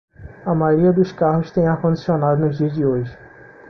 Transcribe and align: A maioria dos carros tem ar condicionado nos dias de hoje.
A 0.51 0.53
maioria 0.61 0.91
dos 0.95 1.11
carros 1.19 1.51
tem 1.53 1.65
ar 1.67 1.79
condicionado 1.83 2.35
nos 2.43 2.57
dias 2.59 2.73
de 2.77 2.83
hoje. 2.89 3.15